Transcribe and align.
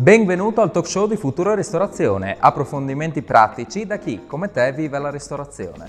Benvenuto 0.00 0.60
al 0.60 0.70
talk 0.70 0.86
show 0.86 1.08
di 1.08 1.16
Futuro 1.16 1.56
Ristorazione, 1.56 2.36
approfondimenti 2.38 3.20
pratici 3.22 3.84
da 3.84 3.98
chi, 3.98 4.26
come 4.28 4.48
te, 4.48 4.70
vive 4.70 4.96
la 5.00 5.10
ristorazione. 5.10 5.86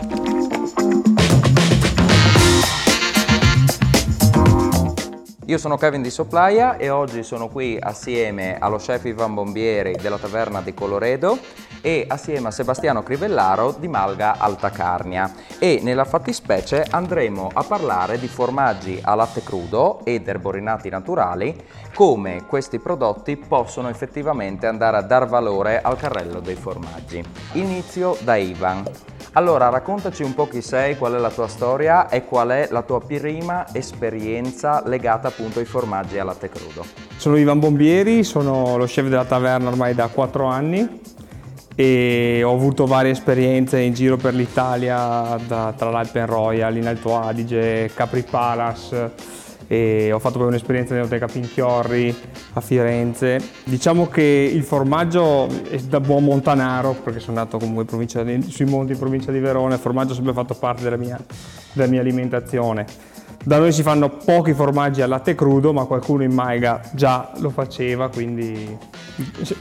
Io 5.46 5.58
sono 5.60 5.78
Kevin 5.78 6.02
di 6.02 6.10
Soplaia 6.10 6.78
e 6.78 6.90
oggi 6.90 7.22
sono 7.22 7.50
qui 7.50 7.78
assieme 7.80 8.58
allo 8.58 8.78
chef 8.78 9.06
Ivan 9.06 9.36
Bombieri 9.36 9.96
della 10.02 10.18
taverna 10.18 10.62
di 10.62 10.74
Coloredo 10.74 11.38
e 11.82 12.06
assieme 12.08 12.48
a 12.48 12.52
Sebastiano 12.52 13.04
Crivellaro 13.04 13.76
di 13.78 13.88
Malga 13.88 14.38
Alta 14.38 14.70
Carnia 14.70 15.32
e 15.58 15.80
nella 15.82 16.06
fattispecie 16.06 16.86
andremo 16.90 17.50
a 17.54 17.64
parlare 17.64 18.20
di 18.20 18.28
formaggi 18.28 19.00
a 19.02 19.16
latte 19.16 19.44
crudo 19.44 20.02
ed 20.04 20.28
erborinati 20.28 20.90
naturali 20.90 21.56
come 21.94 22.46
questi 22.46 22.80
prodotti 22.80 23.38
possono 23.38 23.90
effettivamente 23.90 24.68
andare 24.68 24.98
a 24.98 25.02
dar 25.02 25.28
valore 25.28 25.82
al 25.82 25.98
carrello 25.98 26.40
dei 26.40 26.56
formaggi. 26.56 27.24
Inizio 27.54 28.18
da 28.22 28.36
Ivan. 28.36 28.84
Allora, 29.34 29.70
raccontaci 29.70 30.24
un 30.24 30.34
po' 30.34 30.48
chi 30.48 30.62
sei, 30.62 30.98
qual 30.98 31.14
è 31.14 31.18
la 31.20 31.30
tua 31.30 31.48
storia 31.48 32.10
e 32.10 32.26
qual 32.26 32.50
è 32.50 32.68
la 32.72 32.82
tua 32.82 33.00
prima 33.00 33.68
esperienza 33.74 34.82
legata 34.86 35.28
appunto 35.28 35.60
ai 35.60 35.66
formaggi 35.66 36.18
a 36.18 36.24
latte 36.24 36.50
crudo. 36.50 36.84
Sono 37.16 37.38
Ivan 37.38 37.60
Bombieri, 37.60 38.24
sono 38.24 38.76
lo 38.76 38.86
chef 38.86 39.08
della 39.08 39.26
taverna 39.26 39.70
ormai 39.70 39.94
da 39.94 40.08
4 40.08 40.46
anni 40.46 41.02
e 41.80 42.44
ho 42.44 42.54
avuto 42.54 42.86
varie 42.86 43.12
esperienze 43.12 43.80
in 43.80 43.94
giro 43.94 44.18
per 44.18 44.34
l'Italia, 44.34 45.40
tra 45.48 45.90
l'Alpen 45.90 46.26
Royal, 46.26 46.76
in 46.76 46.86
Alto 46.86 47.16
Adige, 47.18 47.90
Capri 47.94 48.22
Palace 48.22 49.14
e 49.66 50.12
ho 50.12 50.20
fatto 50.20 50.40
poi 50.40 50.48
un'esperienza 50.48 50.94
nell'Oteca 50.94 51.28
Pinchiorri 51.28 52.14
a 52.52 52.60
Firenze. 52.60 53.40
Diciamo 53.64 54.08
che 54.08 54.52
il 54.54 54.64
formaggio 54.64 55.48
è 55.70 55.78
da 55.78 56.02
buon 56.02 56.26
montanaro, 56.26 56.98
perché 57.02 57.22
sono 57.22 57.38
nato 57.38 57.58
comunque 57.58 57.86
di, 58.26 58.52
sui 58.52 58.66
monti 58.66 58.92
in 58.92 59.00
provincia 59.00 59.32
di 59.32 59.40
Verona, 59.40 59.76
il 59.76 59.80
formaggio 59.80 60.12
ha 60.12 60.16
sempre 60.16 60.34
fatto 60.34 60.56
parte 60.56 60.84
della 60.84 60.98
mia, 60.98 61.18
della 61.72 61.88
mia 61.88 62.02
alimentazione. 62.02 62.86
Da 63.42 63.58
noi 63.58 63.72
si 63.72 63.84
fanno 63.84 64.10
pochi 64.10 64.54
formaggi 64.54 65.02
al 65.02 65.08
latte 65.08 65.34
crudo, 65.34 65.72
ma 65.72 65.86
qualcuno 65.86 66.24
in 66.24 66.34
Maiga 66.34 66.82
già 66.92 67.32
lo 67.38 67.50
faceva, 67.52 68.10
quindi 68.10 68.78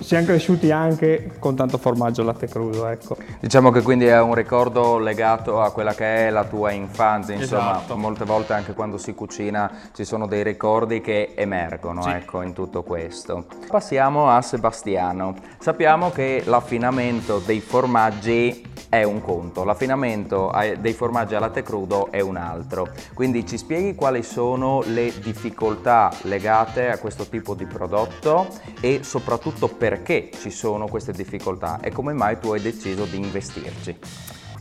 siamo 0.01 0.27
cresciuti 0.27 0.71
anche 0.71 1.33
con 1.39 1.57
tanto 1.57 1.79
formaggio 1.79 2.23
latte 2.23 2.47
crudo. 2.47 2.87
Ecco. 2.87 3.17
Diciamo 3.41 3.71
che 3.71 3.83
quindi 3.83 4.07
è 4.07 4.21
un 4.21 4.35
ricordo 4.35 4.99
legato 4.99 5.61
a 5.61 5.71
quella 5.73 5.95
che 5.95 6.29
è 6.29 6.31
la 6.31 6.45
tua 6.45 6.71
infanzia, 6.71 7.35
insomma, 7.35 7.77
esatto. 7.77 7.97
molte 7.97 8.25
volte 8.25 8.53
anche 8.53 8.75
quando 8.75 8.99
si 8.99 9.15
cucina 9.15 9.71
ci 9.93 10.05
sono 10.05 10.27
dei 10.27 10.43
ricordi 10.43 11.01
che 11.01 11.33
emergono 11.35 12.03
sì. 12.03 12.11
ecco, 12.11 12.43
in 12.43 12.53
tutto 12.53 12.83
questo. 12.83 13.47
Passiamo 13.67 14.29
a 14.31 14.41
Sebastiano. 14.43 15.35
Sappiamo 15.59 16.11
che 16.11 16.43
l'affinamento 16.47 17.41
dei 17.45 17.61
formaggi 17.61 18.67
è 18.89 19.03
un 19.03 19.21
conto, 19.21 19.65
l'affinamento 19.65 20.51
dei 20.79 20.95
formaggi 20.95 21.35
a 21.35 21.41
latte 21.41 21.63
crudo 21.63 22.11
è 22.11 22.21
un 22.21 22.37
altro. 22.37 22.89
Quindi 23.13 23.47
ci 23.47 23.59
spieghi 23.59 23.95
quali 23.95 24.23
sono 24.23 24.83
le 24.87 25.13
difficoltà 25.21 26.11
legate 26.23 26.91
a 26.91 26.99
questo 26.99 27.27
tipo 27.27 27.55
di 27.55 27.67
prodotto 27.67 28.47
e 28.81 29.01
soprattutto 29.03 29.48
perché 29.69 30.31
ci 30.39 30.51
sono 30.51 30.87
queste 30.87 31.13
difficoltà 31.13 31.81
e 31.81 31.91
come 31.91 32.13
mai 32.13 32.39
tu 32.39 32.53
hai 32.53 32.61
deciso 32.61 33.05
di 33.05 33.17
investirci. 33.17 33.97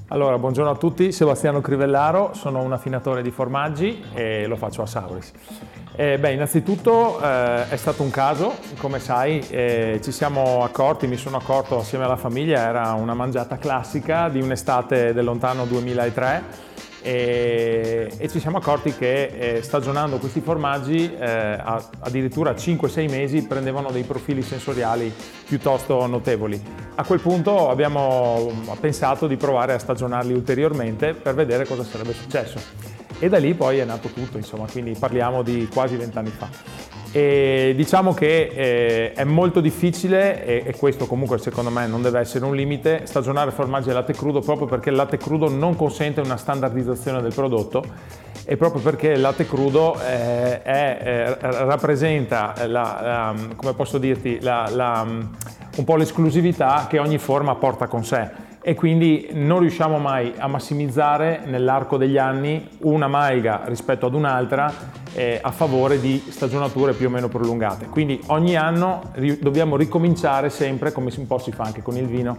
Allora, 0.09 0.37
buongiorno 0.37 0.71
a 0.71 0.75
tutti, 0.75 1.11
Sebastiano 1.11 1.59
Crivellaro, 1.59 2.33
sono 2.33 2.61
un 2.61 2.71
affinatore 2.71 3.21
di 3.21 3.29
formaggi 3.29 4.01
e 4.13 4.47
lo 4.47 4.55
faccio 4.55 4.81
a 4.81 4.85
Sauris. 4.85 5.33
Eh, 5.97 6.17
beh, 6.17 6.31
innanzitutto 6.31 7.19
eh, 7.19 7.67
è 7.67 7.75
stato 7.75 8.03
un 8.03 8.09
caso, 8.09 8.53
come 8.77 8.99
sai, 8.99 9.45
eh, 9.49 9.99
ci 10.01 10.11
siamo 10.13 10.63
accorti, 10.63 11.07
mi 11.07 11.17
sono 11.17 11.37
accorto 11.37 11.79
assieme 11.79 12.05
alla 12.05 12.15
famiglia, 12.15 12.69
era 12.69 12.93
una 12.93 13.13
mangiata 13.13 13.57
classica 13.57 14.29
di 14.29 14.39
un'estate 14.41 15.11
del 15.11 15.25
lontano 15.25 15.65
2003 15.65 16.43
e, 17.07 18.11
e, 18.17 18.27
ci 18.27 18.41
siamo 18.41 18.57
accorti 18.57 18.93
che 18.93 19.27
eh, 19.27 19.61
stagionando 19.61 20.17
questi 20.17 20.41
formaggi 20.41 21.09
eh, 21.13 21.57
addirittura 21.99 22.51
5-6 22.51 23.09
mesi 23.09 23.43
prendevano 23.43 23.91
dei 23.91 24.03
profili 24.03 24.41
sensoriali 24.41 25.13
piuttosto 25.45 26.05
notevoli. 26.05 26.61
A 26.95 27.05
quel 27.05 27.21
punto 27.21 27.69
abbiamo 27.69 28.51
pensato 28.81 29.25
di 29.25 29.37
provare 29.37 29.71
a 29.71 29.79
stagionarli 29.79 30.33
ulteriormente 30.33 31.13
per 31.13 31.33
vedere 31.33 31.65
cosa 31.65 31.85
sarebbe 31.85 32.11
successo. 32.11 32.59
E 33.19 33.29
da 33.29 33.37
lì 33.37 33.53
poi 33.53 33.77
è 33.77 33.85
nato 33.85 34.09
tutto, 34.09 34.35
insomma, 34.35 34.65
quindi 34.69 34.93
parliamo 34.99 35.43
di 35.43 35.69
quasi 35.71 35.95
vent'anni 35.95 36.31
fa. 36.31 36.96
E 37.17 37.73
diciamo 37.75 38.13
che 38.13 38.51
eh, 38.53 39.11
è 39.13 39.23
molto 39.23 39.59
difficile, 39.59 40.45
e, 40.45 40.61
e, 40.67 40.75
questo 40.75 41.07
comunque 41.07 41.39
secondo 41.39 41.71
me 41.71 41.87
non 41.87 42.03
deve 42.03 42.19
essere 42.19 42.45
un 42.45 42.55
limite, 42.55 43.07
stagionare 43.07 43.49
formaggi 43.49 43.89
al 43.89 43.95
latte 43.95 44.13
crudo 44.13 44.39
proprio 44.39 44.67
perché 44.67 44.91
il 44.91 44.95
latte 44.95 45.17
crudo 45.17 45.49
non 45.49 45.75
consente 45.75 46.21
una 46.21 46.37
standardizzazione 46.37 47.19
del 47.23 47.33
prodotto 47.33 47.83
e 48.45 48.55
proprio 48.55 48.83
perché 48.83 49.13
il 49.13 49.21
latte 49.21 49.47
crudo 49.47 49.99
eh, 49.99 50.61
è, 50.61 50.99
eh, 51.01 51.37
rappresenta 51.39 52.53
la, 52.67 52.99
la, 53.01 53.35
come 53.55 53.73
posso 53.73 53.97
dirti, 53.97 54.39
la, 54.39 55.03
un 55.03 55.83
po' 55.83 55.95
l'esclusività 55.95 56.85
che 56.87 56.99
ogni 56.99 57.17
forma 57.17 57.55
porta 57.55 57.87
con 57.87 58.05
sé. 58.05 58.45
E 58.61 58.75
quindi 58.75 59.29
non 59.31 59.61
riusciamo 59.61 59.97
mai 59.97 60.33
a 60.37 60.45
massimizzare 60.47 61.41
nell'arco 61.45 61.97
degli 61.97 62.17
anni 62.17 62.67
una 62.81 63.07
maiga 63.07 63.61
rispetto 63.65 64.05
ad 64.05 64.13
un'altra 64.13 64.71
eh, 65.17 65.39
a 65.41 65.49
favore 65.49 65.99
di 65.99 66.23
stagionature 66.29 66.93
più 66.93 67.07
o 67.07 67.09
meno 67.09 67.27
prolungate. 67.27 67.87
Quindi 67.87 68.21
ogni 68.27 68.55
anno 68.55 69.01
ri- 69.13 69.39
dobbiamo 69.39 69.75
ricominciare 69.75 70.51
sempre, 70.51 70.91
come 70.91 71.11
un 71.17 71.25
po' 71.25 71.39
si 71.39 71.51
fa 71.51 71.63
anche 71.63 71.81
con 71.81 71.97
il 71.97 72.05
vino, 72.05 72.37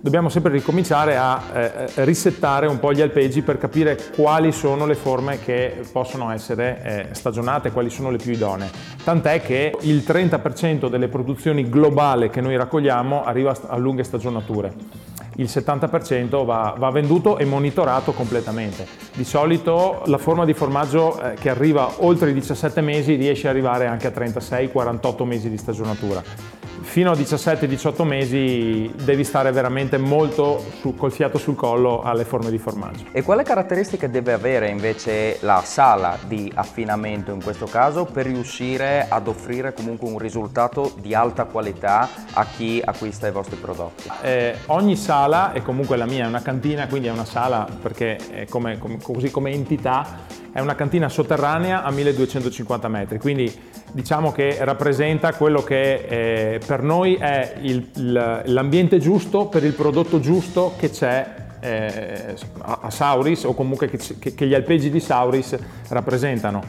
dobbiamo 0.00 0.28
sempre 0.28 0.50
ricominciare 0.50 1.16
a 1.16 1.40
eh, 1.54 1.70
risettare 2.04 2.66
un 2.66 2.80
po' 2.80 2.92
gli 2.92 3.00
alpeggi 3.00 3.42
per 3.42 3.58
capire 3.58 3.96
quali 4.16 4.50
sono 4.50 4.86
le 4.86 4.96
forme 4.96 5.38
che 5.38 5.82
possono 5.92 6.32
essere 6.32 6.82
eh, 6.82 7.14
stagionate, 7.14 7.70
quali 7.70 7.90
sono 7.90 8.10
le 8.10 8.18
più 8.18 8.32
idonee. 8.32 8.70
Tant'è 9.04 9.40
che 9.40 9.72
il 9.82 10.02
30% 10.04 10.88
delle 10.88 11.06
produzioni 11.06 11.68
globali 11.68 12.28
che 12.28 12.40
noi 12.40 12.56
raccogliamo 12.56 13.22
arriva 13.22 13.56
a 13.68 13.76
lunghe 13.76 14.02
stagionature 14.02 15.14
il 15.36 15.46
70% 15.46 16.44
va, 16.44 16.74
va, 16.76 16.90
venduto 16.90 17.38
e 17.38 17.44
monitorato 17.44 18.12
completamente. 18.12 18.86
Di 19.14 19.24
solito 19.24 20.02
la 20.06 20.18
forma 20.18 20.44
di 20.44 20.54
formaggio 20.54 21.20
eh, 21.20 21.34
che 21.34 21.50
arriva 21.50 22.04
oltre 22.04 22.30
i 22.30 22.34
17 22.34 22.80
mesi 22.80 23.14
riesce 23.14 23.48
ad 23.48 23.54
arrivare 23.54 23.86
anche 23.86 24.06
a 24.06 24.10
36-48 24.10 25.24
mesi 25.24 25.50
di 25.50 25.56
stagionatura 25.56 26.65
fino 26.86 27.10
a 27.10 27.14
17-18 27.14 28.04
mesi 28.04 28.90
devi 28.94 29.24
stare 29.24 29.50
veramente 29.50 29.98
molto 29.98 30.64
su, 30.80 30.94
col 30.94 31.12
fiato 31.12 31.36
sul 31.36 31.56
collo 31.56 32.00
alle 32.00 32.24
forme 32.24 32.48
di 32.48 32.58
formaggio. 32.58 33.06
E 33.10 33.22
quale 33.22 33.42
caratteristiche 33.42 34.08
deve 34.08 34.32
avere 34.32 34.68
invece 34.68 35.38
la 35.40 35.62
sala 35.64 36.16
di 36.26 36.50
affinamento 36.54 37.32
in 37.32 37.42
questo 37.42 37.66
caso 37.66 38.04
per 38.04 38.26
riuscire 38.26 39.06
ad 39.08 39.26
offrire 39.26 39.74
comunque 39.74 40.08
un 40.08 40.18
risultato 40.18 40.94
di 40.98 41.12
alta 41.12 41.44
qualità 41.44 42.08
a 42.32 42.46
chi 42.46 42.80
acquista 42.82 43.26
i 43.26 43.32
vostri 43.32 43.56
prodotti? 43.56 44.08
Eh, 44.22 44.56
ogni 44.66 44.96
sala, 44.96 45.52
e 45.52 45.62
comunque 45.62 45.96
la 45.96 46.06
mia 46.06 46.24
è 46.24 46.28
una 46.28 46.40
cantina, 46.40 46.86
quindi 46.86 47.08
è 47.08 47.10
una 47.10 47.24
sala 47.24 47.66
perché 47.82 48.46
come, 48.48 48.78
come, 48.78 48.98
così 49.02 49.30
come 49.30 49.50
entità 49.50 50.20
è 50.52 50.60
una 50.60 50.74
cantina 50.74 51.10
sotterranea 51.10 51.82
a 51.82 51.90
1250 51.90 52.88
metri, 52.88 53.18
quindi 53.18 53.52
diciamo 53.96 54.30
che 54.30 54.58
rappresenta 54.60 55.32
quello 55.32 55.62
che 55.62 55.94
eh, 55.94 56.60
per 56.64 56.82
noi 56.82 57.14
è 57.14 57.54
il, 57.62 57.88
il, 57.94 58.42
l'ambiente 58.44 58.98
giusto 58.98 59.46
per 59.46 59.64
il 59.64 59.72
prodotto 59.72 60.20
giusto 60.20 60.74
che 60.76 60.90
c'è 60.90 61.34
eh, 61.60 62.34
a 62.60 62.90
Sauris 62.90 63.44
o 63.44 63.54
comunque 63.54 63.88
che, 63.88 64.34
che, 64.34 64.46
gli 64.46 64.52
alpeggi 64.52 64.90
di 64.90 65.00
Sauris 65.00 65.56
rappresentano. 65.88 66.62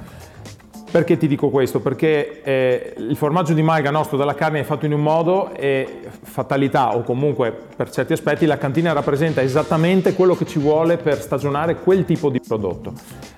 Perché 0.90 1.18
ti 1.18 1.28
dico 1.28 1.50
questo? 1.50 1.82
Perché 1.82 2.42
eh, 2.44 2.94
il 2.98 3.18
formaggio 3.18 3.54
di 3.54 3.62
malga 3.62 3.92
nostro 3.92 4.16
dalla 4.16 4.36
carne 4.36 4.62
è 4.62 4.64
fatto 4.64 4.86
in 4.86 4.94
un 4.94 5.02
modo 5.02 5.54
e 5.54 6.00
fatalità 6.22 6.96
o 6.96 7.04
comunque 7.04 7.52
per 7.76 7.90
certi 7.90 8.14
aspetti 8.14 8.46
la 8.46 8.58
cantina 8.58 8.94
rappresenta 8.94 9.42
esattamente 9.42 10.14
quello 10.14 10.36
che 10.36 10.46
ci 10.46 10.60
vuole 10.60 10.98
per 10.98 11.22
stagionare 11.22 11.76
quel 11.76 12.06
tipo 12.06 12.30
di 12.30 12.40
prodotto. 12.40 12.94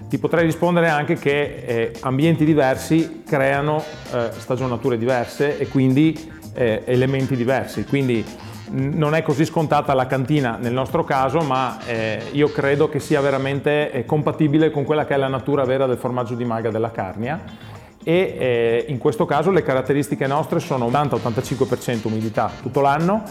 Ti 0.07 0.17
potrei 0.19 0.45
rispondere 0.45 0.89
anche 0.89 1.15
che 1.15 1.63
eh, 1.65 1.91
ambienti 2.01 2.45
diversi 2.45 3.23
creano 3.25 3.83
eh, 4.13 4.29
stagionature 4.37 4.97
diverse 4.97 5.57
e 5.57 5.67
quindi 5.67 6.17
eh, 6.53 6.83
elementi 6.85 7.35
diversi. 7.35 7.83
Quindi 7.83 8.23
non 8.71 9.15
è 9.15 9.21
così 9.21 9.45
scontata 9.45 9.93
la 9.93 10.05
cantina 10.05 10.57
nel 10.59 10.73
nostro 10.73 11.03
caso, 11.03 11.39
ma 11.41 11.79
eh, 11.85 12.21
io 12.31 12.51
credo 12.51 12.89
che 12.89 12.99
sia 12.99 13.21
veramente 13.21 13.91
eh, 13.91 14.05
compatibile 14.05 14.71
con 14.71 14.83
quella 14.83 15.05
che 15.05 15.15
è 15.15 15.17
la 15.17 15.27
natura 15.27 15.63
vera 15.63 15.85
del 15.85 15.97
formaggio 15.97 16.35
di 16.35 16.45
malga 16.45 16.69
della 16.69 16.91
Carnia 16.91 17.67
e 18.03 18.35
eh, 18.37 18.85
in 18.87 18.97
questo 18.97 19.25
caso 19.25 19.51
le 19.51 19.61
caratteristiche 19.61 20.25
nostre 20.25 20.59
sono 20.59 20.87
80-85% 20.87 22.07
umidità 22.07 22.51
tutto 22.61 22.81
l'anno 22.81 23.23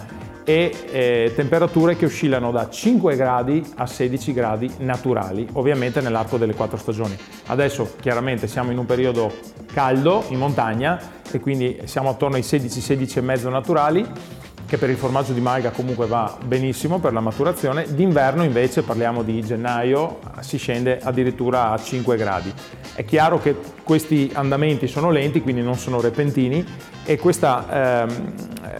e 0.44 0.73
eh, 0.90 1.32
temperature 1.35 1.96
che 1.96 2.06
oscillano 2.06 2.50
da 2.50 2.70
5 2.70 3.17
gradi 3.17 3.62
a 3.76 3.87
16 3.87 4.32
gradi 4.32 4.70
naturali, 4.79 5.46
ovviamente 5.52 6.00
nell'arco 6.00 6.38
delle 6.38 6.55
quattro 6.55 6.79
stagioni. 6.79 7.14
Adesso 7.46 7.96
chiaramente 8.00 8.46
siamo 8.46 8.70
in 8.70 8.79
un 8.79 8.87
periodo 8.87 9.31
caldo 9.73 10.25
in 10.29 10.38
montagna 10.38 10.99
e 11.31 11.38
quindi 11.40 11.81
siamo 11.85 12.08
attorno 12.08 12.37
ai 12.37 12.43
16-16,5 12.43 13.50
naturali 13.50 14.06
che 14.69 14.76
per 14.76 14.91
il 14.91 14.97
formaggio 14.97 15.32
di 15.32 15.41
malga 15.41 15.70
comunque 15.70 16.06
va 16.06 16.37
benissimo 16.44 16.99
per 16.99 17.15
la 17.15 17.20
maturazione, 17.20 17.87
d'inverno 17.88 18.44
invece 18.44 18.82
parliamo 18.82 19.23
di 19.23 19.43
gennaio, 19.43 20.19
si 20.41 20.59
scende 20.59 21.00
addirittura 21.03 21.70
a 21.70 21.79
5 21.79 22.17
gradi. 22.19 22.53
È 22.94 23.03
chiaro 23.05 23.41
che 23.41 23.56
questi 23.82 24.31
andamenti 24.35 24.87
sono 24.87 25.11
lenti, 25.11 25.41
quindi 25.41 25.62
non 25.62 25.76
sono 25.76 26.03
repentini 26.03 26.62
e 27.03 27.17
questa 27.17 28.05
ehm, 28.05 28.32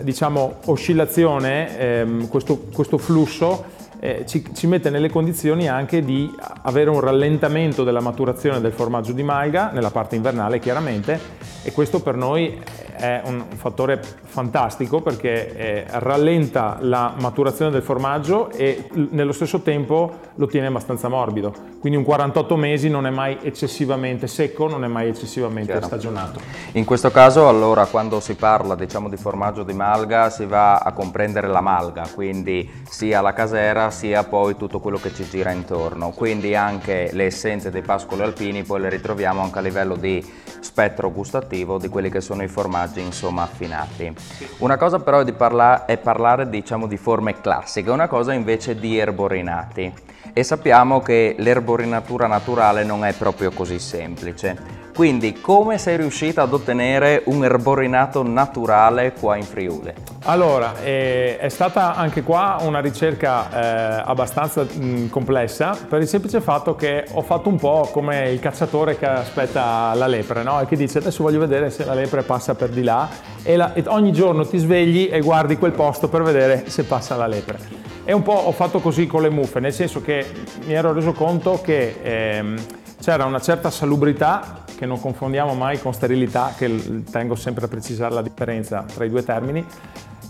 diciamo, 0.03 0.59
oscillazione, 0.67 1.79
ehm, 1.79 2.29
questo, 2.29 2.59
questo 2.71 2.99
flusso 2.99 3.77
eh, 4.01 4.25
ci, 4.27 4.45
ci, 4.55 4.67
mette 4.67 4.91
nelle 4.91 5.09
condizioni 5.09 5.69
anche 5.69 6.05
di 6.05 6.31
avere 6.63 6.91
un 6.91 7.01
rallentamento 7.01 7.83
della 7.83 8.01
maturazione 8.01 8.61
del 8.61 8.73
formaggio 8.73 9.13
di 9.13 9.23
malga, 9.23 9.71
nella 9.73 9.91
parte 9.91 10.17
invernale 10.17 10.59
chiaramente, 10.59 11.19
e 11.63 11.73
questo 11.73 12.01
per 12.01 12.15
noi 12.15 12.61
è 12.87 12.88
un 13.25 13.45
fattore 13.57 14.01
fantastico 14.25 15.01
perché 15.01 15.57
eh, 15.57 15.85
rallenta 15.89 16.79
la 16.81 17.15
maturazione 17.19 17.71
del 17.71 17.83
formaggio 17.83 18.51
e 18.51 18.89
nello 18.93 19.33
stesso 19.33 19.61
tempo 19.61 20.19
lo 20.35 20.47
tiene 20.47 20.67
abbastanza 20.67 21.09
morbido. 21.09 21.53
Quindi 21.81 21.99
un 21.99 22.05
48 22.05 22.57
mesi 22.57 22.89
non 22.89 23.07
è 23.07 23.11
mai 23.11 23.39
eccessivamente 23.43 24.27
secco, 24.27 24.69
non 24.69 24.85
è 24.85 24.89
mai 24.89 25.09
eccessivamente 25.09 25.73
Chiaro. 25.73 25.87
stagionato. 25.87 26.41
In 26.73 26.85
questo 26.85 27.11
caso 27.11 27.49
allora 27.49 27.87
quando 27.87 28.21
si 28.21 28.35
parla 28.35 28.75
diciamo, 28.75 29.09
di 29.09 29.17
formaggio 29.17 29.63
di 29.63 29.73
malga 29.73 30.31
si 30.31 30.45
va 30.45 30.79
a 30.79 30.93
comprendere 30.93 31.47
la 31.47 31.61
malga, 31.61 32.07
quindi 32.13 32.69
sia 32.89 33.21
la 33.21 33.33
casera 33.33 33.91
sia 33.91 34.25
poi 34.25 34.57
tutto 34.57 34.81
quello 34.81 34.99
che 34.99 35.15
ci 35.15 35.25
gira 35.29 35.51
intorno. 35.53 36.11
Quindi 36.11 36.55
anche 36.55 37.11
le 37.13 37.25
essenze 37.25 37.71
dei 37.71 37.83
pascoli 37.83 38.23
alpini 38.23 38.63
poi 38.63 38.81
le 38.81 38.89
ritroviamo 38.89 39.43
anche 39.43 39.59
a 39.59 39.63
livello 39.63 39.95
di 39.97 40.25
spettro 40.61 41.11
gustativo 41.11 41.79
di 41.79 41.89
quelli 41.89 42.11
che 42.11 42.21
sono 42.21 42.43
i 42.43 42.49
formaggi 42.49 43.01
insomma 43.01 43.43
affinati. 43.43 44.15
Una 44.59 44.77
cosa 44.77 44.99
però 44.99 45.21
è, 45.21 45.33
parla- 45.33 45.85
è 45.85 45.99
parlare 45.99 46.49
diciamo 46.49 46.87
di 46.87 46.97
forme 46.97 47.41
classiche, 47.41 47.91
una 47.91 48.09
cosa 48.09 48.33
invece 48.33 48.79
di 48.79 48.99
erborinati 48.99 49.93
e 50.33 50.43
sappiamo 50.43 51.01
che 51.01 51.35
l'erborinatura 51.39 52.27
naturale 52.27 52.85
non 52.85 53.05
è 53.05 53.13
proprio 53.13 53.51
così 53.51 53.79
semplice. 53.79 54.78
Quindi 54.99 55.41
come 55.41 55.79
sei 55.79 55.97
riuscita 55.97 56.43
ad 56.43 56.53
ottenere 56.53 57.23
un 57.27 57.45
erborinato 57.45 58.25
naturale 58.25 59.13
qua 59.13 59.37
in 59.37 59.45
Friuli? 59.45 59.93
Allora, 60.25 60.81
eh, 60.83 61.39
è 61.39 61.49
stata 61.51 61.95
anche 61.95 62.25
qua 62.25 62.57
una 62.63 62.81
ricerca 62.81 63.49
eh, 63.49 64.03
abbastanza 64.05 64.65
mh, 64.65 65.09
complessa 65.09 65.79
per 65.89 66.01
il 66.01 66.09
semplice 66.09 66.41
fatto 66.41 66.75
che 66.75 67.07
ho 67.13 67.23
fatto 67.23 67.49
un 67.49 67.59
po' 67.59 67.89
come 67.93 68.31
il 68.31 68.41
cacciatore 68.41 68.99
che 68.99 69.07
aspetta 69.07 69.95
la 69.95 70.09
lepre, 70.09 70.43
no? 70.43 70.61
E 70.61 70.67
che 70.67 70.75
dice 70.75 70.99
adesso 70.99 71.23
voglio 71.23 71.39
vedere 71.39 71.71
se 71.71 71.85
la 71.85 71.95
lepre 71.95 72.23
passa 72.23 72.57
per 72.57 72.71
di 72.71 72.83
là 72.83 73.09
e, 73.45 73.55
la, 73.55 73.75
e 73.75 73.85
ogni 73.87 74.11
giorno 74.11 74.45
ti 74.45 74.59
svegli 74.59 75.09
e 75.13 75.21
guardi 75.21 75.59
quel 75.59 75.75
posto 75.75 76.09
per 76.09 76.25
vedere 76.25 76.69
se 76.69 76.83
passa 76.83 77.15
la 77.15 77.29
lepre. 77.29 77.57
E 78.03 78.13
un 78.13 78.25
po' 78.25 78.33
ho 78.33 78.51
fatto 78.51 78.81
così 78.81 79.07
con 79.07 79.23
le 79.23 79.31
muffe, 79.31 79.61
nel 79.61 79.73
senso 79.73 80.03
che 80.03 80.27
mi 80.67 80.73
ero 80.73 80.93
reso 80.93 81.13
conto 81.13 81.61
che 81.63 82.01
ehm, 82.03 82.59
c'era 83.01 83.27
una 83.27 83.41
certa 83.41 83.71
salubrità 83.71 84.67
che 84.79 84.87
non 84.87 85.01
confondiamo 85.01 85.55
mai 85.55 85.81
con 85.81 85.93
sterilità, 85.93 86.55
che 86.57 87.03
tengo 87.11 87.35
sempre 87.35 87.65
a 87.65 87.69
precisare 87.69 88.15
la 88.15 88.23
differenza 88.23 88.85
tra 88.85 89.05
i 89.05 89.11
due 89.11 89.25
termini. 89.25 89.65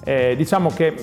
Eh, 0.05 0.35
diciamo 0.37 0.71
che 0.71 0.95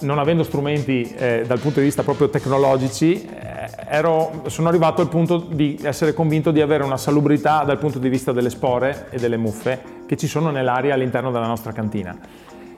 non 0.00 0.18
avendo 0.18 0.42
strumenti 0.42 1.10
eh, 1.16 1.44
dal 1.46 1.58
punto 1.58 1.78
di 1.78 1.86
vista 1.86 2.02
proprio 2.02 2.28
tecnologici, 2.28 3.24
eh, 3.24 3.70
ero, 3.88 4.42
sono 4.48 4.68
arrivato 4.68 5.00
al 5.00 5.08
punto 5.08 5.38
di 5.38 5.78
essere 5.82 6.12
convinto 6.12 6.50
di 6.50 6.60
avere 6.60 6.84
una 6.84 6.98
salubrità 6.98 7.64
dal 7.64 7.78
punto 7.78 7.98
di 7.98 8.10
vista 8.10 8.32
delle 8.32 8.50
spore 8.50 9.06
e 9.08 9.18
delle 9.18 9.38
muffe 9.38 10.02
che 10.06 10.18
ci 10.18 10.26
sono 10.26 10.50
nell'aria 10.50 10.92
all'interno 10.92 11.30
della 11.30 11.46
nostra 11.46 11.72
cantina. 11.72 12.14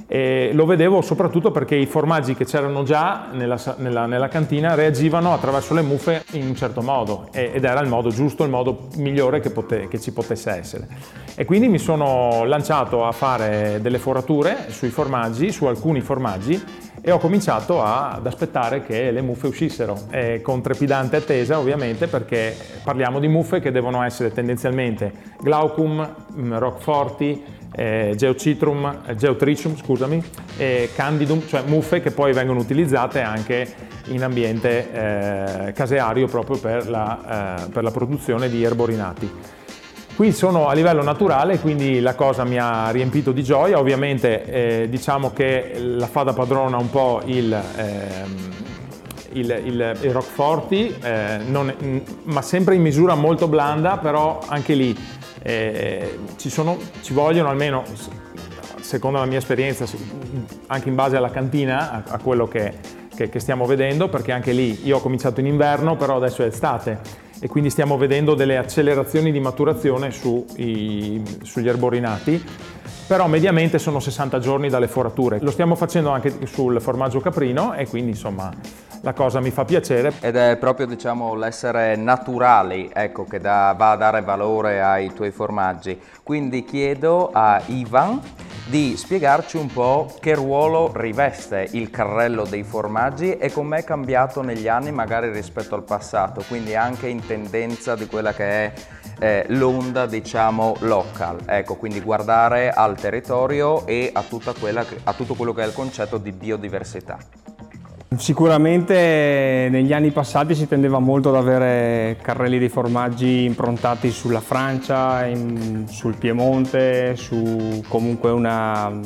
E 0.08 0.50
lo 0.52 0.66
vedevo 0.66 1.00
soprattutto 1.00 1.50
perché 1.50 1.74
i 1.74 1.86
formaggi 1.86 2.34
che 2.34 2.44
c'erano 2.44 2.84
già 2.84 3.28
nella, 3.32 3.58
nella, 3.78 4.06
nella, 4.06 4.28
cantina 4.28 4.74
reagivano 4.74 5.32
attraverso 5.32 5.74
le 5.74 5.82
muffe 5.82 6.24
in 6.32 6.46
un 6.46 6.54
certo 6.54 6.80
modo 6.80 7.28
ed 7.32 7.64
era 7.64 7.80
il 7.80 7.88
modo 7.88 8.10
giusto, 8.10 8.44
il 8.44 8.50
modo 8.50 8.86
migliore 8.96 9.40
che, 9.40 9.50
pote, 9.50 9.88
che 9.88 10.00
ci 10.00 10.12
potesse 10.12 10.50
essere. 10.50 10.86
E 11.34 11.44
quindi 11.44 11.68
mi 11.68 11.78
sono 11.78 12.44
lanciato 12.44 13.04
a 13.04 13.10
fare 13.10 13.80
delle 13.82 13.98
forature 13.98 14.66
sui 14.68 14.90
formaggi, 14.90 15.50
su 15.50 15.64
alcuni 15.64 16.00
formaggi 16.00 16.62
e 17.00 17.12
ho 17.12 17.18
cominciato 17.18 17.82
a, 17.82 18.12
ad 18.12 18.26
aspettare 18.26 18.82
che 18.82 19.10
le 19.10 19.22
muffe 19.22 19.46
uscissero, 19.46 20.06
e 20.10 20.40
con 20.40 20.60
trepidante 20.60 21.16
attesa 21.16 21.58
ovviamente 21.58 22.08
perché 22.08 22.56
parliamo 22.82 23.20
di 23.20 23.28
muffe 23.28 23.60
che 23.60 23.70
devono 23.70 24.02
essere 24.02 24.32
tendenzialmente 24.32 25.12
Glaucum, 25.40 26.14
mm, 26.36 26.54
Rockforti, 26.54 27.44
eh, 27.76 28.14
Geocitrum, 28.16 29.02
eh, 29.06 29.14
Geotricium, 29.14 29.76
scusami, 29.76 30.22
e 30.56 30.90
Candidum, 30.94 31.46
cioè 31.46 31.62
muffe 31.66 32.00
che 32.00 32.10
poi 32.10 32.32
vengono 32.32 32.58
utilizzate 32.58 33.20
anche 33.20 33.94
in 34.06 34.22
ambiente 34.22 34.92
eh, 35.68 35.72
caseario 35.72 36.26
proprio 36.26 36.58
per 36.58 36.88
la, 36.88 37.64
eh, 37.66 37.70
per 37.70 37.82
la 37.82 37.90
produzione 37.90 38.48
di 38.48 38.62
erborinati. 38.62 39.30
Qui 40.16 40.32
sono 40.32 40.68
a 40.68 40.72
livello 40.72 41.02
naturale, 41.02 41.58
quindi 41.58 42.00
la 42.00 42.14
cosa 42.14 42.42
mi 42.44 42.56
ha 42.58 42.88
riempito 42.88 43.32
di 43.32 43.42
gioia. 43.42 43.78
Ovviamente 43.78 44.44
eh, 44.44 44.88
diciamo 44.88 45.30
che 45.34 45.74
la 45.78 46.06
fa 46.06 46.22
da 46.22 46.32
padrona 46.32 46.78
un 46.78 46.88
po' 46.88 47.20
il, 47.26 47.52
ehm, 47.52 48.54
il, 49.32 49.62
il, 49.64 49.98
il 50.00 50.10
Rockforti, 50.12 50.96
eh, 51.02 51.40
non, 51.46 51.70
ma 52.22 52.40
sempre 52.40 52.76
in 52.76 52.80
misura 52.80 53.14
molto 53.14 53.46
blanda, 53.46 53.98
però 53.98 54.40
anche 54.46 54.72
lì 54.72 54.96
eh, 55.46 56.18
ci, 56.38 56.50
sono, 56.50 56.76
ci 57.02 57.12
vogliono 57.12 57.48
almeno, 57.48 57.84
secondo 58.80 59.18
la 59.18 59.26
mia 59.26 59.38
esperienza, 59.38 59.86
anche 60.66 60.88
in 60.88 60.96
base 60.96 61.16
alla 61.16 61.30
cantina, 61.30 61.92
a, 61.92 62.02
a 62.04 62.18
quello 62.18 62.48
che, 62.48 62.72
che, 63.14 63.28
che 63.28 63.38
stiamo 63.38 63.64
vedendo, 63.64 64.08
perché 64.08 64.32
anche 64.32 64.50
lì 64.50 64.84
io 64.84 64.96
ho 64.96 65.00
cominciato 65.00 65.38
in 65.38 65.46
inverno, 65.46 65.96
però 65.96 66.16
adesso 66.16 66.42
è 66.42 66.46
estate 66.46 67.25
e 67.40 67.48
quindi 67.48 67.70
stiamo 67.70 67.96
vedendo 67.96 68.34
delle 68.34 68.56
accelerazioni 68.56 69.32
di 69.32 69.40
maturazione 69.40 70.10
su 70.10 70.44
i, 70.56 71.22
sugli 71.42 71.68
erborinati 71.68 72.44
però 73.06 73.28
mediamente 73.28 73.78
sono 73.78 74.00
60 74.00 74.40
giorni 74.40 74.68
dalle 74.68 74.88
forature. 74.88 75.38
Lo 75.40 75.52
stiamo 75.52 75.76
facendo 75.76 76.10
anche 76.10 76.44
sul 76.44 76.80
formaggio 76.80 77.20
caprino 77.20 77.72
e 77.72 77.86
quindi 77.86 78.10
insomma 78.10 78.52
la 79.02 79.12
cosa 79.12 79.38
mi 79.38 79.50
fa 79.50 79.64
piacere. 79.64 80.12
Ed 80.20 80.34
è 80.34 80.56
proprio 80.56 80.86
diciamo, 80.86 81.36
l'essere 81.36 81.94
naturali 81.94 82.90
ecco, 82.92 83.24
che 83.24 83.38
da, 83.38 83.74
va 83.78 83.92
a 83.92 83.96
dare 83.96 84.22
valore 84.22 84.82
ai 84.82 85.12
tuoi 85.14 85.30
formaggi. 85.30 85.96
Quindi 86.24 86.64
chiedo 86.64 87.30
a 87.32 87.62
Ivan 87.66 88.20
di 88.68 88.96
spiegarci 88.96 89.56
un 89.56 89.68
po' 89.68 90.12
che 90.20 90.34
ruolo 90.34 90.90
riveste 90.92 91.68
il 91.72 91.88
carrello 91.90 92.44
dei 92.44 92.64
formaggi 92.64 93.36
e 93.36 93.52
com'è 93.52 93.84
cambiato 93.84 94.42
negli 94.42 94.66
anni 94.66 94.90
magari 94.90 95.30
rispetto 95.30 95.76
al 95.76 95.84
passato, 95.84 96.42
quindi 96.48 96.74
anche 96.74 97.06
in 97.06 97.24
tendenza 97.24 97.94
di 97.94 98.06
quella 98.06 98.32
che 98.32 98.44
è 98.44 98.72
eh, 99.18 99.44
l'onda 99.50 100.06
diciamo 100.06 100.74
local, 100.80 101.38
ecco 101.46 101.76
quindi 101.76 102.00
guardare 102.00 102.70
al 102.70 102.96
territorio 102.96 103.86
e 103.86 104.10
a, 104.12 104.22
che, 104.22 105.00
a 105.04 105.12
tutto 105.12 105.34
quello 105.34 105.52
che 105.52 105.62
è 105.62 105.66
il 105.66 105.72
concetto 105.72 106.18
di 106.18 106.32
biodiversità. 106.32 107.55
Sicuramente 108.14 109.68
negli 109.70 109.92
anni 109.92 110.10
passati 110.10 110.54
si 110.54 110.68
tendeva 110.68 111.00
molto 111.00 111.28
ad 111.30 111.34
avere 111.34 112.16
carrelli 112.22 112.58
dei 112.58 112.68
formaggi 112.68 113.44
improntati 113.44 114.10
sulla 114.10 114.40
Francia, 114.40 115.26
in, 115.26 115.86
sul 115.88 116.16
Piemonte, 116.16 117.16
su 117.16 117.82
comunque 117.88 118.30
una 118.30 119.00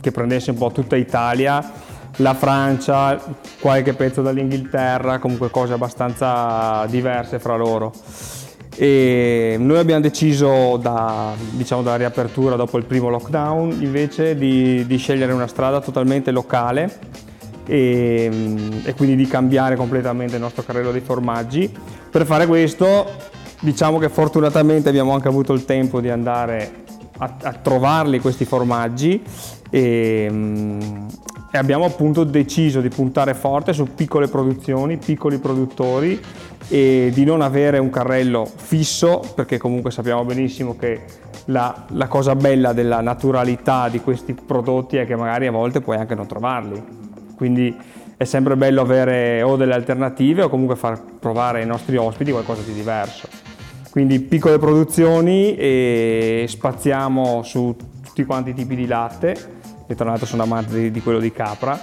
che 0.00 0.12
prendesse 0.12 0.52
un 0.52 0.56
po' 0.56 0.70
tutta 0.70 0.96
Italia, 0.96 1.62
la 2.16 2.34
Francia, 2.34 3.20
qualche 3.60 3.92
pezzo 3.92 4.22
dall'Inghilterra, 4.22 5.18
comunque 5.18 5.50
cose 5.50 5.72
abbastanza 5.72 6.86
diverse 6.86 7.40
fra 7.40 7.56
loro. 7.56 7.92
E 8.76 9.56
noi 9.58 9.78
abbiamo 9.78 10.00
deciso 10.00 10.78
da, 10.78 11.32
diciamo, 11.50 11.82
dalla 11.82 11.96
riapertura 11.96 12.56
dopo 12.56 12.78
il 12.78 12.84
primo 12.84 13.08
lockdown 13.08 13.78
invece 13.80 14.36
di, 14.36 14.86
di 14.86 14.96
scegliere 14.96 15.32
una 15.32 15.46
strada 15.46 15.80
totalmente 15.80 16.30
locale 16.30 17.22
e, 17.66 18.30
e, 18.84 18.94
quindi 18.94 19.16
di 19.16 19.26
cambiare 19.26 19.76
completamente 19.76 20.34
il 20.36 20.40
nostro 20.40 20.62
carrello 20.62 20.92
dei 20.92 21.00
formaggi. 21.00 21.72
Per 22.10 22.24
fare 22.26 22.46
questo 22.46 23.06
diciamo 23.60 23.98
che 23.98 24.08
fortunatamente 24.08 24.88
abbiamo 24.88 25.12
anche 25.12 25.28
avuto 25.28 25.52
il 25.52 25.64
tempo 25.64 26.00
di 26.00 26.10
andare 26.10 26.84
a, 27.18 27.36
a 27.42 27.52
trovarli 27.52 28.20
questi 28.20 28.44
formaggi 28.44 29.22
e, 29.70 30.30
e 31.50 31.58
abbiamo 31.58 31.84
appunto 31.84 32.24
deciso 32.24 32.80
di 32.80 32.88
puntare 32.88 33.34
forte 33.34 33.72
su 33.72 33.94
piccole 33.94 34.28
produzioni, 34.28 34.98
piccoli 34.98 35.38
produttori 35.38 36.20
e 36.68 37.10
di 37.12 37.24
non 37.24 37.42
avere 37.42 37.78
un 37.78 37.90
carrello 37.90 38.44
fisso 38.44 39.22
perché 39.34 39.58
comunque 39.58 39.90
sappiamo 39.90 40.24
benissimo 40.24 40.76
che 40.76 41.02
la, 41.46 41.84
la, 41.90 42.08
cosa 42.08 42.34
bella 42.34 42.72
della 42.72 43.00
naturalità 43.00 43.88
di 43.88 44.00
questi 44.00 44.34
prodotti 44.34 44.96
è 44.96 45.06
che 45.06 45.14
magari 45.14 45.46
a 45.46 45.50
volte 45.50 45.80
puoi 45.80 45.96
anche 45.96 46.14
non 46.14 46.26
trovarli. 46.26 47.03
Quindi 47.36 47.76
è 48.16 48.24
sempre 48.24 48.56
bello 48.56 48.80
avere 48.80 49.42
o 49.42 49.56
delle 49.56 49.74
alternative 49.74 50.42
o 50.42 50.48
comunque 50.48 50.76
far 50.76 51.02
provare 51.18 51.60
ai 51.60 51.66
nostri 51.66 51.96
ospiti 51.96 52.30
qualcosa 52.30 52.62
di 52.62 52.72
diverso. 52.72 53.28
Quindi 53.90 54.20
piccole 54.20 54.58
produzioni 54.58 55.54
e 55.56 56.46
spaziamo 56.48 57.42
su 57.42 57.76
tutti 58.02 58.24
quanti 58.24 58.50
i 58.50 58.54
tipi 58.54 58.74
di 58.74 58.86
latte, 58.86 59.36
e 59.86 59.94
tra 59.94 60.06
l'altro 60.06 60.26
sono 60.26 60.42
amante 60.42 60.74
di, 60.74 60.90
di 60.90 61.00
quello 61.00 61.20
di 61.20 61.30
capra, 61.30 61.80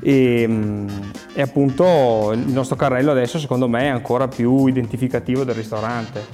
e, 0.00 0.46
mm, 0.48 0.88
e, 1.34 1.42
appunto 1.42 2.32
il 2.32 2.52
nostro 2.52 2.76
carrello 2.76 3.10
adesso 3.10 3.38
secondo 3.38 3.68
me 3.68 3.82
è 3.82 3.88
ancora 3.88 4.28
più 4.28 4.66
identificativo 4.66 5.44
del 5.44 5.54
ristorante, 5.54 6.24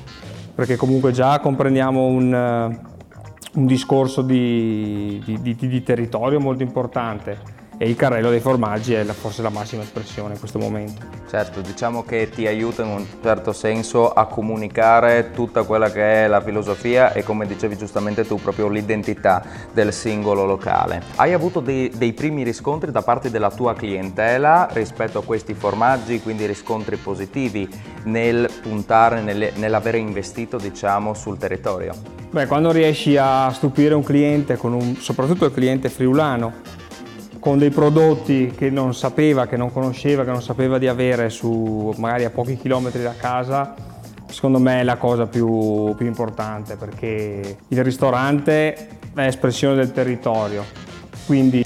perché 0.55 0.77
comunque 0.77 1.11
già 1.11 1.41
comprendiamo 1.41 2.05
un, 2.05 2.79
un 3.55 3.67
discorso 3.67 4.23
di, 4.23 5.21
di, 5.25 5.57
di 5.57 5.83
territorio 5.83 6.39
molto 6.39 6.63
importante 6.63 7.58
e 7.79 7.89
il 7.89 7.95
carrello 7.95 8.29
dei 8.29 8.41
formaggi 8.41 8.93
è 8.93 9.05
la, 9.05 9.13
forse 9.13 9.41
la 9.41 9.51
massima 9.51 9.83
espressione 9.83 10.35
in 10.35 10.39
questo 10.41 10.59
momento. 10.59 11.01
Certo, 11.31 11.61
diciamo 11.61 12.05
che 12.05 12.29
ti 12.29 12.47
aiuta 12.47 12.83
in 12.83 12.89
un 12.89 13.07
certo 13.23 13.53
senso 13.53 14.13
a 14.13 14.27
comunicare 14.27 15.31
tutta 15.31 15.63
quella 15.63 15.91
che 15.91 16.25
è 16.25 16.27
la 16.27 16.41
filosofia 16.41 17.13
e 17.13 17.23
come 17.23 17.47
dicevi 17.47 17.77
giustamente 17.77 18.27
tu 18.27 18.37
proprio 18.37 18.69
l'identità 18.69 19.45
del 19.73 19.93
singolo 19.93 20.45
locale. 20.45 21.03
Hai 21.17 21.33
avuto 21.33 21.61
dei, 21.61 21.91
dei 21.97 22.13
primi 22.13 22.43
riscontri 22.43 22.91
da 22.91 23.03
parte 23.03 23.31
della 23.31 23.51
tua 23.51 23.75
clientela 23.75 24.69
rispetto 24.73 25.21
a 25.21 25.23
questi 25.23 25.55
formaggi, 25.55 26.21
quindi 26.21 26.47
riscontri 26.47 26.97
positivi 26.97 27.69
nel 28.05 28.51
puntare, 28.61 29.21
nel, 29.21 29.53
nell'avere 29.55 29.99
investito 29.99 30.57
diciamo 30.57 31.15
sul 31.15 31.39
territorio? 31.39 31.95
Beh, 32.31 32.47
quando 32.47 32.73
riesci 32.73 33.17
a 33.17 33.51
stupire 33.53 33.95
un 33.95 34.03
cliente, 34.03 34.59
un, 34.63 34.97
soprattutto 34.97 35.47
il 35.47 35.53
cliente 35.53 35.89
friulano, 35.89 36.77
con 37.39 37.59
dei 37.59 37.71
prodotti 37.71 38.53
che 38.57 38.71
non 38.71 38.95
sapeva, 38.95 39.47
che 39.47 39.57
non 39.57 39.73
conosceva, 39.73 40.25
che 40.25 40.31
non 40.31 40.43
sapeva 40.43 40.79
di 40.79 40.89
avere 40.89 41.31
su 41.31 41.93
magari 41.97 42.25
a 42.25 42.31
pochi 42.31 42.57
chilometri 42.57 43.03
da 43.03 43.15
casa, 43.17 43.75
secondo 44.27 44.59
me 44.59 44.81
è 44.81 44.83
la 44.85 44.97
cosa 44.97 45.27
più, 45.27 45.95
più 45.97 46.07
importante 46.07 46.77
perché 46.77 47.59
il 47.67 47.85
ristorante 47.85 48.89
è 49.15 49.27
espressione 49.27 49.75
del 49.77 49.93
territorio, 49.93 50.65
quindi 51.27 51.65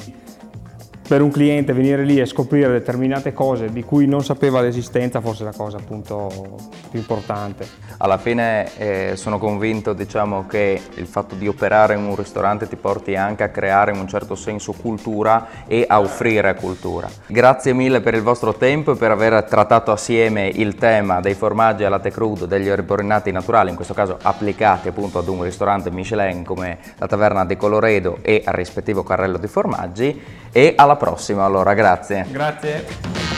per 1.12 1.21
un 1.21 1.31
cliente 1.31 1.75
venire 1.75 2.04
lì 2.04 2.19
e 2.19 2.25
scoprire 2.25 2.73
determinate 2.73 3.35
cose 3.35 3.71
di 3.71 3.85
cui 3.85 4.07
non 4.07 4.25
sapeva 4.25 4.62
l'esistenza 4.62 5.21
forse 5.21 5.42
è 5.42 5.45
la 5.45 5.52
cosa 5.54 5.76
appunto 5.76 6.57
più 6.88 6.99
importante. 6.99 7.66
Alla 7.99 8.16
fine 8.16 8.75
eh, 8.78 9.12
sono 9.16 9.38
convinto 9.38 9.92
diciamo, 9.92 10.47
che 10.47 10.81
il 10.95 11.07
fatto 11.07 11.35
di 11.35 11.47
operare 11.47 11.97
in 11.97 12.02
un 12.02 12.16
ristorante 12.16 12.66
ti 12.66 12.76
porti 12.76 13.14
anche 13.14 13.42
a 13.42 13.50
creare 13.50 13.92
in 13.92 13.99
un 13.99 14.09
certo 14.09 14.35
senso 14.35 14.73
cultura 14.73 15.66
e 15.66 15.85
a 15.87 16.00
offrire 16.00 16.54
cultura. 16.54 17.11
Grazie 17.26 17.75
mille 17.75 18.00
per 18.00 18.14
il 18.14 18.23
vostro 18.23 18.54
tempo 18.54 18.92
e 18.92 18.97
per 18.97 19.11
aver 19.11 19.45
trattato 19.45 19.92
assieme 19.92 20.49
il 20.49 20.76
tema 20.76 21.21
dei 21.21 21.35
formaggi 21.35 21.85
a 21.85 21.90
latte 21.90 22.11
crudo, 22.11 22.47
degli 22.47 22.69
erborinati 22.69 23.31
naturali, 23.31 23.69
in 23.69 23.76
questo 23.76 23.92
caso 23.92 24.16
applicati 24.23 24.88
appunto 24.88 25.19
ad 25.19 25.28
un 25.28 25.42
ristorante 25.42 25.90
Michelin 25.90 26.42
come 26.42 26.78
la 26.97 27.07
Taverna 27.07 27.45
di 27.45 27.59
Coloredo 27.59 28.16
e 28.23 28.42
al 28.47 28.54
rispettivo 28.54 29.02
carrello 29.02 29.37
di 29.37 29.47
formaggi 29.47 30.40
e 30.52 30.75
alla 30.76 30.97
prossima 31.02 31.44
allora, 31.44 31.75
grazie. 31.75 32.25
Grazie. 32.30 33.31